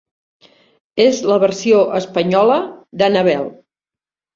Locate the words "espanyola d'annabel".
2.03-3.51